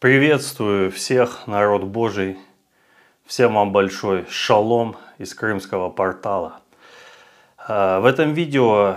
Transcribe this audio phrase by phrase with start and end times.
[0.00, 2.38] Приветствую всех, народ Божий.
[3.26, 6.62] Всем вам большой шалом из крымского портала.
[7.58, 8.96] А, в этом видео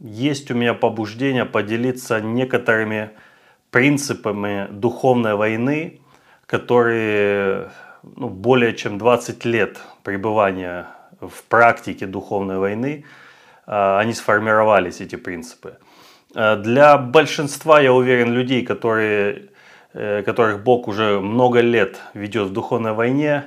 [0.00, 3.10] есть у меня побуждение поделиться некоторыми
[3.70, 6.00] принципами духовной войны,
[6.46, 7.70] которые
[8.02, 10.88] ну, более чем 20 лет пребывания
[11.20, 13.04] в практике духовной войны,
[13.64, 15.78] а, они сформировались, эти принципы.
[16.34, 19.51] А, для большинства, я уверен, людей, которые
[19.92, 23.44] которых Бог уже много лет ведет в духовной войне,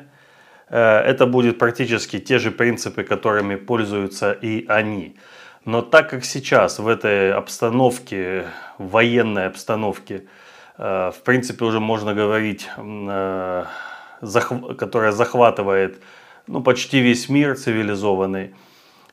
[0.70, 5.16] э, это будет практически те же принципы, которыми пользуются и они.
[5.66, 8.46] Но так как сейчас в этой обстановке,
[8.78, 10.26] военной обстановке,
[10.78, 12.70] э, в принципе уже можно говорить,
[14.78, 16.02] которая захватывает
[16.48, 18.54] ну, почти весь мир цивилизованный, Э,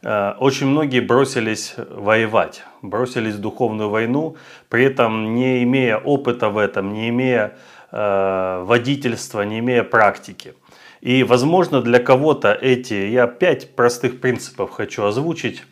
[0.04, 4.36] очень многие бросились воевать, бросились в духовную войну,
[4.68, 7.56] при этом не имея опыта в этом, не имея
[7.92, 10.54] э, водительства, не имея практики.
[11.00, 15.62] И, возможно, для кого-то эти, я пять простых принципов хочу озвучить,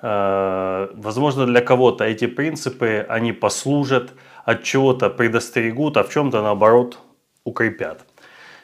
[0.00, 4.12] э, возможно, для кого-то эти принципы, они послужат,
[4.46, 6.98] от чего-то предостерегут, а в чем-то, наоборот,
[7.44, 8.06] укрепят.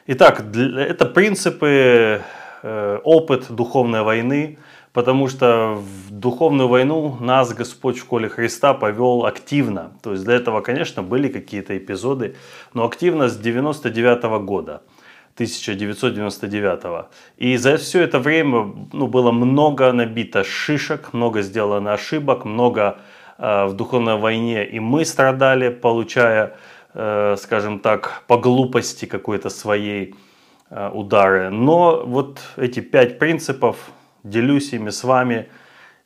[0.07, 2.21] Итак, это принципы,
[2.63, 4.57] опыт духовной войны–
[4.93, 9.91] потому что в духовную войну нас Господь в школе Христа повел активно.
[10.03, 12.35] То есть до этого, конечно, были какие-то эпизоды,
[12.73, 14.81] но активно с 99 -го года.
[15.35, 17.07] 1999.
[17.37, 22.97] И за все это время ну, было много набито шишек, много сделано ошибок, много
[23.39, 26.55] э, в духовной войне и мы страдали, получая,
[26.93, 30.13] э, скажем так, по глупости какой-то своей
[30.69, 31.49] э, удары.
[31.49, 33.77] Но вот эти пять принципов
[34.23, 35.47] делюсь ими с вами.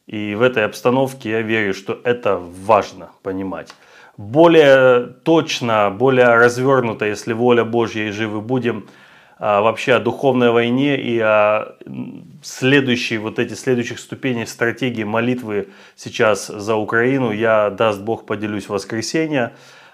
[0.07, 3.73] И в этой обстановке я верю, что это важно понимать.
[4.15, 8.87] Более точно, более развернуто, если воля Божья и живы будем,
[9.37, 11.75] а, вообще о духовной войне и о
[12.41, 18.69] следующей, вот эти следующих ступенях стратегии молитвы сейчас за Украину, я, даст Бог, поделюсь в
[18.69, 19.53] воскресенье.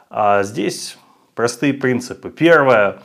[0.09, 0.97] А здесь
[1.35, 2.29] простые принципы.
[2.29, 2.99] Первое,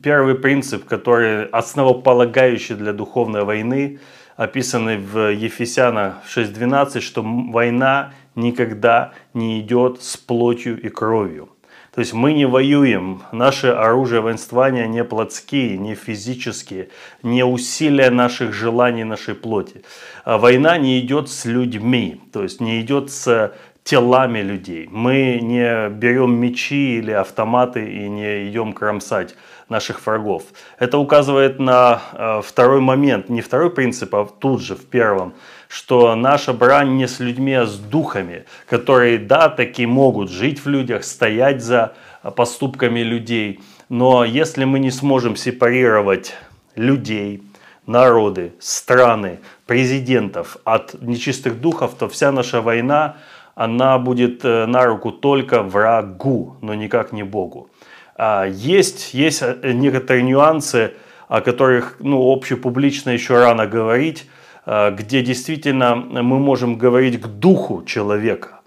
[0.00, 3.98] первый принцип, который основополагающий для духовной войны–
[4.42, 11.48] описанный в Ефесяна 6.12, что война никогда не идет с плотью и кровью.
[11.94, 16.88] То есть мы не воюем, наше оружие воинствования не плотские, не физические,
[17.22, 19.82] не усилия наших желаний нашей плоти.
[20.24, 23.52] А война не идет с людьми, то есть не идет с
[23.84, 24.88] телами людей.
[24.90, 29.34] Мы не берем мечи или автоматы и не идем кромсать
[29.72, 30.42] наших врагов.
[30.78, 35.32] Это указывает на э, второй момент, не второй принцип, а тут же в первом,
[35.68, 40.68] что наша брань не с людьми, а с духами, которые, да, таки могут жить в
[40.68, 41.94] людях, стоять за
[42.36, 43.60] поступками людей.
[43.88, 46.34] Но если мы не сможем сепарировать
[46.76, 47.42] людей,
[47.86, 53.16] народы, страны, президентов от нечистых духов, то вся наша война,
[53.54, 57.68] она будет э, на руку только врагу, но никак не Богу.
[58.16, 60.92] А, есть, есть э, некоторые нюансы,
[61.28, 64.28] о которых ну, общепублично еще рано говорить,
[64.66, 68.60] а, где действительно мы можем говорить к духу человека.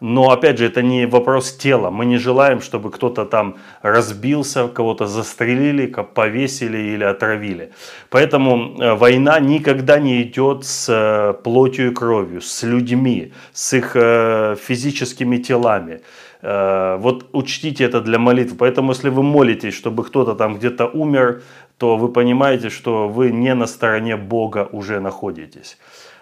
[0.00, 1.90] Но опять же, это не вопрос тела.
[1.90, 7.72] Мы не желаем, чтобы кто-то там разбился, кого-то застрелили, повесили или отравили.
[8.08, 13.92] Поэтому э, война никогда не идет с э, плотью и кровью, с людьми, с их
[13.92, 16.00] физическими телами.
[16.42, 18.56] Э, вот учтите это для молитвы.
[18.56, 21.42] Поэтому, если вы молитесь, чтобы кто-то там где-то умер,
[21.78, 25.78] то вы понимаете, что вы не на стороне Бога уже находитесь.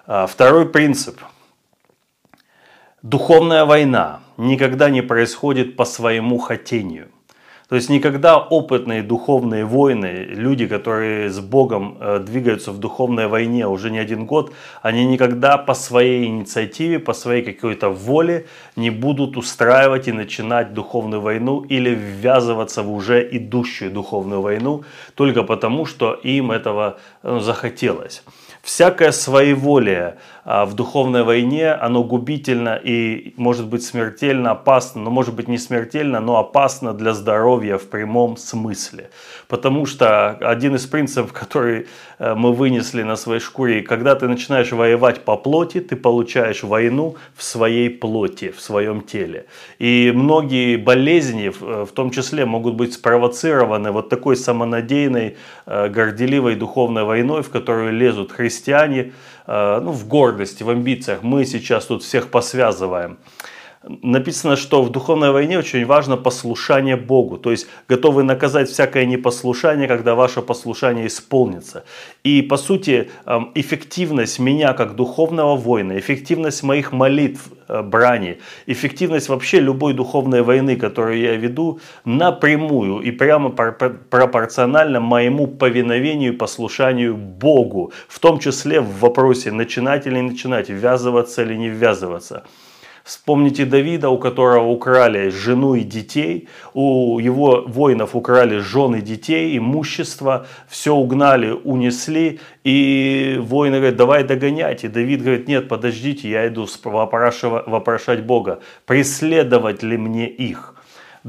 [0.06, 1.20] А, второй принцип.
[3.02, 7.08] Духовная война никогда не происходит по своему хотению–
[7.68, 13.66] то есть никогда опытные духовные воины, люди, которые с Богом э, двигаются в духовной войне
[13.66, 18.46] уже не один год, они никогда по своей инициативе, по своей какой-то воле
[18.76, 25.42] не будут устраивать и начинать духовную войну или ввязываться в уже идущую духовную войну только
[25.42, 28.22] потому, что им этого ну, захотелось.
[28.68, 35.32] Всякое своеволие а, в духовной войне, оно губительно и может быть смертельно опасно, но может
[35.32, 39.08] быть не смертельно, но опасно для здоровья в прямом смысле.
[39.48, 41.86] Потому что один из принципов, который
[42.18, 47.42] мы вынесли на своей шкуре, когда ты начинаешь воевать по плоти, ты получаешь войну в
[47.42, 49.46] своей плоти, в своем теле.
[49.78, 55.36] И многие болезни, в том числе, могут быть спровоцированы вот такой самонадеянной,
[55.66, 59.12] э, горделивой духовной войной, в которую лезут христиане,
[59.46, 61.22] э, ну, в гордости, в амбициях.
[61.22, 63.18] Мы сейчас тут всех посвязываем.
[63.82, 67.38] Написано, что в духовной войне очень важно послушание Богу.
[67.38, 71.84] То есть готовы наказать всякое непослушание, когда ваше послушание исполнится.
[72.24, 79.28] И по сути эм, эффективность меня как духовного воина, эффективность моих молитв, э, брани, эффективность
[79.28, 87.16] вообще любой духовной войны, которую я веду, напрямую и прямо пропорционально моему повиновению и послушанию
[87.16, 87.92] Богу.
[88.08, 92.44] В том числе в вопросе начинать или не начинать, ввязываться или не ввязываться.
[93.08, 100.46] Вспомните Давида, у которого украли жену и детей, у его воинов украли жены, детей, имущество,
[100.68, 104.84] все угнали, унесли, и воины говорят, давай догонять.
[104.84, 110.74] И Давид говорит, нет, подождите, я иду вопрошать Бога, преследовать ли мне их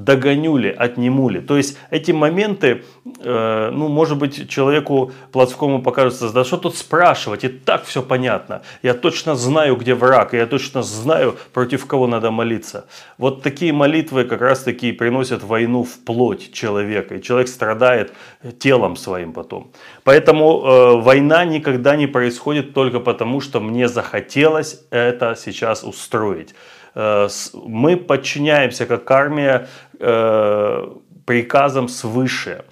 [0.03, 1.41] догоню ли, отниму ли.
[1.41, 2.83] То есть эти моменты,
[3.23, 8.61] э, ну, может быть, человеку плотскому покажется, да что тут спрашивать, и так все понятно.
[8.83, 12.85] Я точно знаю, где враг, и я точно знаю, против кого надо молиться.
[13.17, 18.13] Вот такие молитвы как раз таки приносят войну в плоть человека, и человек страдает
[18.59, 19.71] телом своим потом.
[20.03, 26.55] Поэтому э, война никогда не происходит только потому, что мне захотелось это сейчас устроить.
[26.95, 29.67] Э, мы подчиняемся как армия
[29.99, 30.87] э,
[31.25, 32.65] приказам свыше.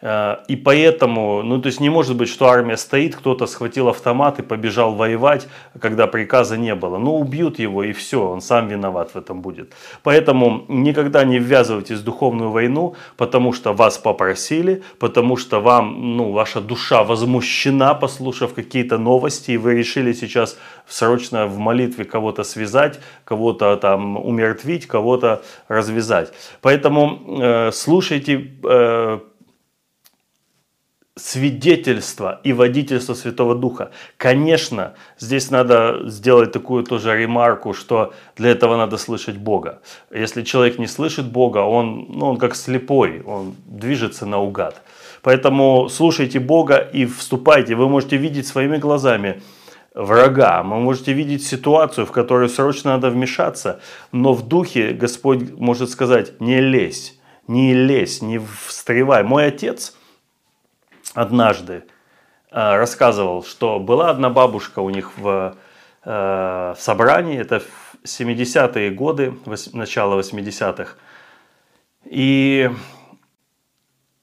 [0.00, 4.38] Э, и поэтому, ну то есть не может быть, что армия стоит, кто-то схватил автомат
[4.38, 5.48] и побежал воевать,
[5.80, 6.98] когда приказа не было.
[6.98, 9.72] Ну убьют его и все, он сам виноват в этом будет.
[10.02, 16.32] Поэтому никогда не ввязывайтесь в духовную войну, потому что вас попросили, потому что вам, ну
[16.32, 23.00] ваша душа возмущена, послушав какие-то новости, и вы решили сейчас срочно в молитве кого-то связать,
[23.24, 26.32] кого-то там умертвить, кого-то развязать.
[26.60, 29.18] Поэтому э, слушайте э,
[31.18, 33.90] свидетельство и водительство Святого Духа.
[34.18, 39.80] Конечно, здесь надо сделать такую тоже ремарку, что для этого надо слышать Бога.
[40.10, 44.82] Если человек не слышит Бога, он, ну, он как слепой, он движется наугад.
[45.22, 47.74] Поэтому слушайте Бога и вступайте.
[47.74, 49.42] Вы можете видеть своими глазами
[49.94, 53.80] врага, вы можете видеть ситуацию, в которой срочно надо вмешаться,
[54.12, 59.22] но в духе Господь может сказать, не лезь, не лезь, не встревай.
[59.22, 59.94] Мой отец–
[61.16, 61.84] однажды
[62.50, 65.56] э, рассказывал, что была одна бабушка у них в,
[66.04, 67.62] э, в собрании, это
[68.04, 69.34] 70-е годы,
[69.72, 70.94] начало 80-х.
[72.04, 72.70] И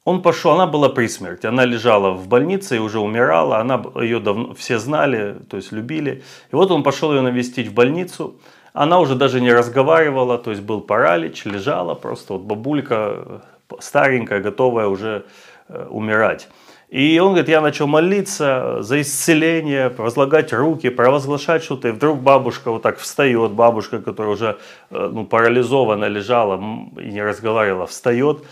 [0.06, 4.20] он пошел, она была при смерти, она лежала в больнице и уже умирала, она, ее
[4.20, 6.24] давно, все знали, то есть любили.
[6.52, 8.36] И вот он пошел ее навестить в больницу,
[8.74, 13.42] она уже даже не разговаривала, то есть был паралич, лежала просто, вот бабулька
[13.80, 15.26] старенькая, готовая уже
[15.70, 16.50] э, умирать.
[16.94, 21.88] И он говорит, я начал молиться за исцеление, возлагать руки, провозглашать что-то.
[21.88, 24.58] И вдруг бабушка вот так встает, бабушка, которая уже
[24.92, 26.62] э, ну, парализована лежала
[27.02, 28.44] и не разговаривала, встает,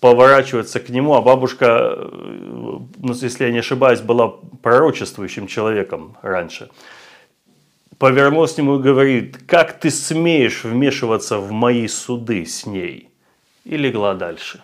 [0.00, 1.66] поворачивается к нему, а бабушка,
[1.98, 4.28] э, ну, если я не ошибаюсь, была
[4.62, 6.70] пророчествующим человеком раньше.
[7.98, 13.10] Повернулась к нему и говорит, как ты смеешь вмешиваться в мои суды с ней?
[13.66, 14.62] И легла дальше.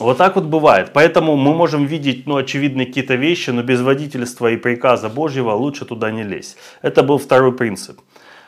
[0.00, 0.90] Вот так вот бывает.
[0.92, 5.84] Поэтому мы можем видеть, ну, очевидные какие-то вещи, но без водительства и приказа Божьего лучше
[5.84, 6.56] туда не лезть.
[6.82, 8.00] Это был второй принцип.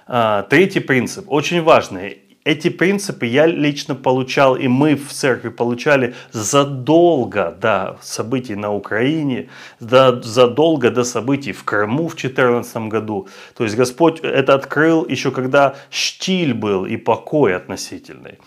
[0.07, 2.19] А, третий принцип, очень важный.
[2.45, 9.49] Эти принципы я лично получал, и мы в церкви получали задолго до событий на Украине,
[9.79, 13.29] до, задолго до событий в Крыму в 2014 году.
[13.55, 18.39] То есть Господь это открыл еще когда штиль был и покой относительный.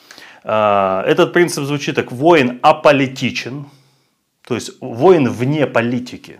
[0.48, 2.12] А, этот принцип звучит так.
[2.12, 3.66] Воин аполитичен,
[4.48, 6.40] то есть воин вне политики.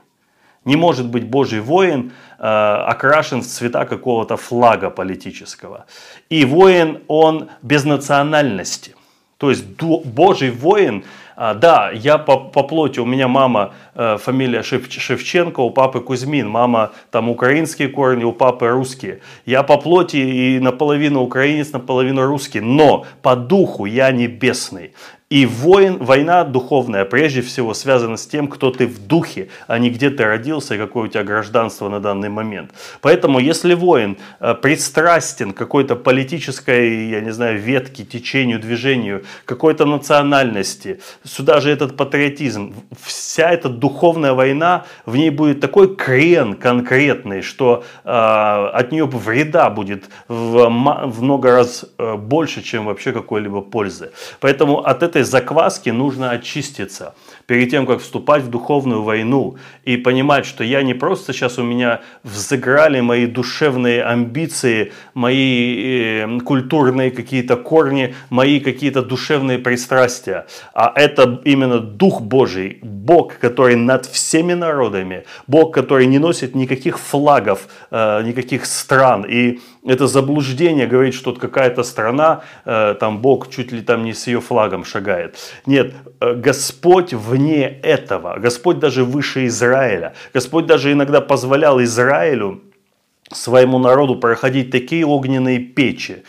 [0.64, 5.86] Не может быть Божий воин э, окрашен в цвета какого-то флага политического.
[6.32, 8.96] И воин, он без национальности.
[9.38, 11.04] То есть Божий воин
[11.36, 16.48] да, я по, по плоти, у меня мама, э, фамилия Шев, Шевченко, у папы Кузьмин,
[16.48, 19.20] мама там украинские корни, у папы русские.
[19.46, 24.94] Я по плоти и наполовину украинец, наполовину русский, но по духу я небесный.
[25.32, 29.90] И воин, война духовная прежде всего связана с тем, кто ты в духе, а не
[29.90, 32.70] где ты родился и какое у тебя гражданство на данный момент.
[33.02, 41.00] Поэтому если воин э, пристрастен какой-то политической, я не знаю, ветке, течению, движению, какой-то национальности,
[41.24, 47.84] сюда же этот патриотизм, вся эта духовная война, в ней будет такой крен конкретный, что
[48.04, 54.12] э, от нее вреда будет в, в много раз э, больше, чем вообще какой-либо пользы.
[54.40, 57.16] Поэтому от этой закваски нужно очиститься
[57.48, 61.64] перед тем, как вступать в духовную войну и понимать, что я не просто сейчас у
[61.64, 70.92] меня взыграли мои душевные амбиции, мои э, культурные какие-то корни, мои какие-то душевные пристрастия, а
[70.96, 77.68] это именно Дух Божий, Бог, который над всеми народами, Бог, который не носит никаких флагов,
[77.92, 79.26] э, никаких стран.
[79.28, 84.28] И это заблуждение говорит, что какая-то страна, э, там Бог чуть ли там не с
[84.28, 85.38] ее флагом шагает.
[85.66, 88.38] Нет, э, Господь вне этого.
[88.40, 90.14] Господь даже выше Израиля.
[90.34, 92.62] Господь даже иногда позволял Израилю,
[93.32, 96.24] своему народу проходить такие огненные печи,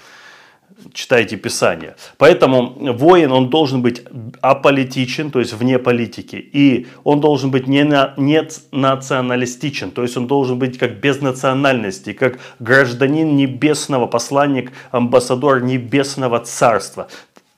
[0.93, 1.97] читайте Писание.
[2.19, 4.03] Поэтому воин, он должен быть
[4.41, 6.37] аполитичен, то есть вне политики.
[6.37, 11.21] И он должен быть не, на, не националистичен, то есть он должен быть как без
[11.21, 17.09] национальности, как гражданин небесного, посланник, амбассадор небесного царства.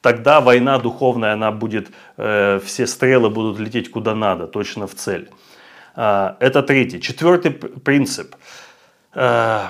[0.00, 5.28] Тогда война духовная, она будет, э, все стрелы будут лететь куда надо, точно в цель.
[5.96, 7.00] Э, это третий.
[7.00, 8.37] Четвертый принцип.
[9.14, 9.66] Э,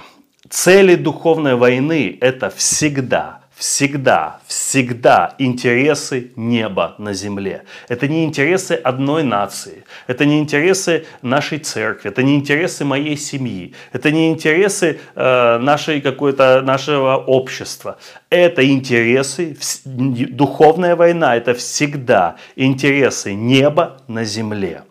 [0.51, 7.65] цели духовной войны– это всегда всегда, всегда интересы неба на земле.
[7.89, 13.75] Это не интересы одной нации, это не интересы нашей церкви, это не интересы моей семьи,
[13.93, 17.99] это не интересы э, нашей какой-то нашего общества.
[18.31, 24.83] Это интересы, духовная война, это всегда интересы неба на земле.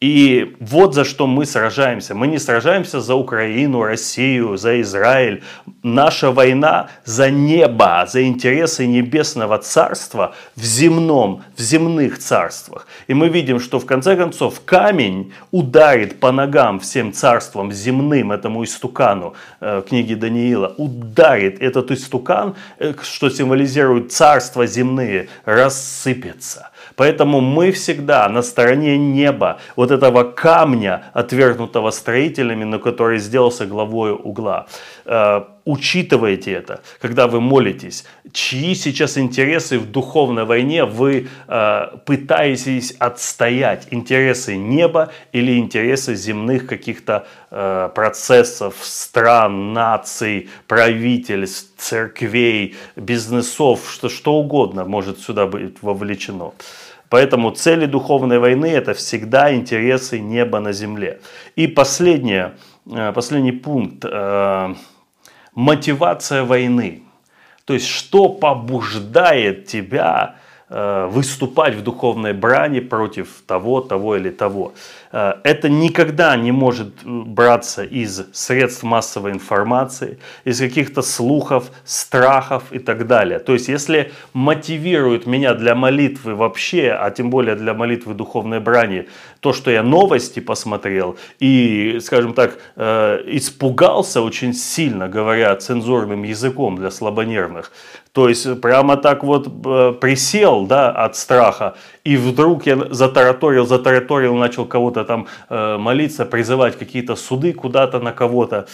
[0.00, 2.14] И вот за что мы сражаемся.
[2.14, 5.42] Мы не сражаемся за Украину, Россию, за Израиль.
[5.82, 12.86] Наша война за небо, за интересы небесного царства в земном, в земных царствах.
[13.06, 18.64] И мы видим, что в конце концов камень ударит по ногам всем царствам земным, этому
[18.64, 26.70] истукану э, книги Даниила, ударит этот истукан, э, что символизирует царства земные, рассыпется.
[26.96, 34.12] Поэтому мы всегда на стороне неба, вот этого камня, отвергнутого строителями, но который сделался главой
[34.12, 34.66] угла.
[35.04, 42.92] Э, учитывайте это, когда вы молитесь, чьи сейчас интересы в духовной войне вы э, пытаетесь
[42.98, 54.08] отстоять, интересы неба или интересы земных каких-то э, процессов, стран, наций, правительств, церквей, бизнесов, что,
[54.08, 56.52] что угодно может сюда быть вовлечено.
[57.08, 61.20] Поэтому цели духовной войны это всегда интересы неба на земле.
[61.54, 62.56] И последнее,
[62.90, 64.04] э, последний пункт.
[64.04, 64.74] Э,
[65.54, 67.02] мотивация войны.
[67.64, 70.36] То есть, что побуждает тебя
[70.68, 74.72] выступать в духовной брани против того, того или того.
[75.12, 82.78] Э, это никогда не может браться из средств массовой информации, из каких-то слухов, страхов и
[82.78, 83.38] так далее.
[83.38, 89.08] То есть, если мотивирует меня для молитвы вообще, а тем более для молитвы духовной брани,
[89.40, 96.76] то, что я новости посмотрел и, скажем так, э, испугался очень сильно, говоря цензурным языком
[96.76, 97.72] для слабонервных,
[98.16, 104.34] то есть прямо так вот э, присел да, от страха, и вдруг я затараторил, затараторил,
[104.36, 108.68] начал кого-то там э, молиться, призывать какие-то суды куда-то на кого-то.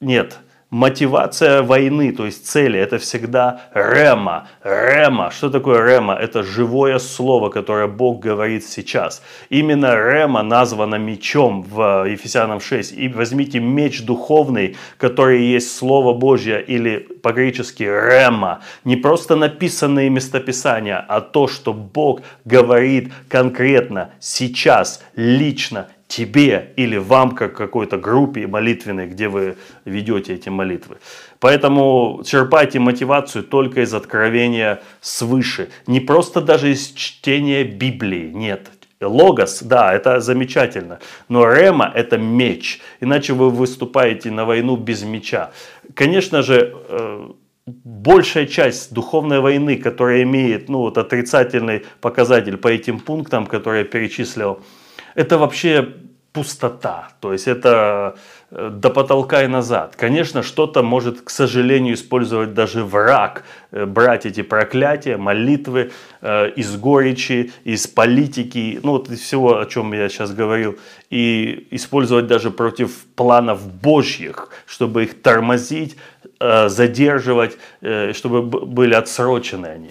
[0.00, 0.38] Нет,
[0.74, 4.48] Мотивация войны, то есть цели, это всегда рема.
[4.64, 5.30] Рема.
[5.30, 6.14] Что такое рема?
[6.14, 9.22] Это живое слово, которое Бог говорит сейчас.
[9.50, 12.92] Именно рема названа мечом в Ефесянам 6.
[12.98, 18.62] И возьмите меч духовный, который есть Слово Божье или по-гречески рема.
[18.82, 27.32] Не просто написанные местописания, а то, что Бог говорит конкретно, сейчас, лично, тебе или вам,
[27.32, 30.96] как какой-то группе молитвенной, где вы ведете эти молитвы.
[31.40, 35.68] Поэтому черпайте мотивацию только из откровения свыше.
[35.86, 38.70] Не просто даже из чтения Библии, нет.
[39.00, 45.50] Логос, да, это замечательно, но рема– это меч, иначе вы выступаете на войну без меча.
[45.94, 47.30] Конечно же, э,
[47.66, 53.88] большая часть духовной войны, которая имеет ну, вот, отрицательный показатель по этим пунктам, которые я
[53.88, 54.60] перечислил,
[55.14, 55.94] это вообще
[56.34, 58.16] пустота, то есть это
[58.50, 59.94] э, до потолка и назад.
[59.94, 65.92] Конечно, что-то может, к сожалению, использовать даже враг, э, брать эти проклятия, молитвы
[66.22, 70.76] э, из горечи, из политики, ну вот из всего, о чем я сейчас говорил,
[71.08, 75.96] и использовать даже против планов Божьих, чтобы их тормозить,
[76.40, 77.56] задерживать,
[78.12, 79.90] чтобы были отсрочены они.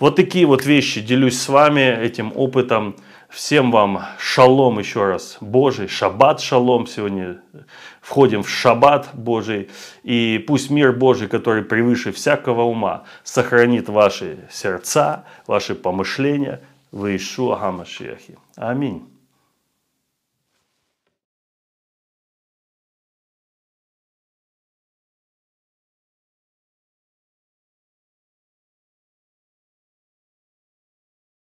[0.00, 2.96] Вот такие вот вещи делюсь с вами этим опытом.
[3.28, 7.42] Всем вам шалом еще раз Божий, шаббат шалом сегодня.
[8.00, 9.68] Входим в шаббат Божий.
[10.02, 17.84] И пусть мир Божий, который превыше всякого ума, сохранит ваши сердца, ваши помышления в Ишуа.
[18.56, 19.06] Аминь.